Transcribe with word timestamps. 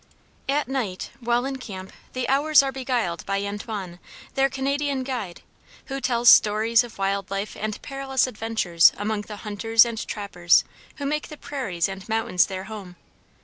At 0.49 0.67
night, 0.67 1.11
while 1.19 1.45
in 1.45 1.57
camp, 1.57 1.93
the 2.13 2.27
hours 2.27 2.63
are 2.63 2.71
beguiled 2.71 3.23
by 3.27 3.43
Antoine, 3.45 3.99
their 4.33 4.49
Canadian 4.49 5.03
guide, 5.03 5.43
who 5.85 6.01
tells 6.01 6.27
stories 6.27 6.83
of 6.83 6.97
wild 6.97 7.29
life 7.29 7.55
and 7.55 7.79
perilous 7.83 8.25
adventures 8.25 8.91
among 8.97 9.21
the 9.21 9.35
hunters 9.45 9.85
and 9.85 9.99
trappers 10.07 10.63
who 10.95 11.05
make 11.05 11.27
the 11.27 11.37
prairies 11.37 11.87
and 11.87 12.09
mountains 12.09 12.47
their 12.47 12.63
home. 12.63 12.95